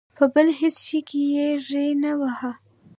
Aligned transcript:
په 0.17 0.23
بل 0.33 0.47
هېڅ 0.59 0.75
شي 0.87 0.99
کې 1.07 1.19
یې 1.33 1.47
ری 1.67 1.85
نه 2.03 2.11
واهه. 2.19 2.51